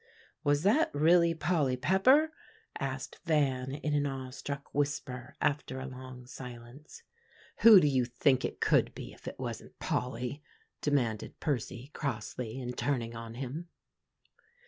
"Was 0.43 0.63
that 0.63 0.89
really 0.95 1.35
Polly 1.35 1.77
Pepper?" 1.77 2.33
asked 2.79 3.19
Van 3.25 3.71
in 3.75 3.93
an 3.93 4.07
awe 4.07 4.31
struck 4.31 4.73
whisper, 4.73 5.35
after 5.39 5.79
a 5.79 5.85
long 5.85 6.25
silence. 6.25 7.03
"Who 7.59 7.79
did 7.79 7.89
you 7.89 8.05
think 8.05 8.43
it 8.43 8.59
could 8.59 8.95
be 8.95 9.13
if 9.13 9.27
it 9.27 9.37
wasn't 9.37 9.77
Polly?" 9.77 10.41
demanded 10.81 11.39
Percy 11.39 11.91
crossly, 11.93 12.59
and 12.59 12.75
turning 12.75 13.15
on 13.15 13.35
him. 13.35 13.69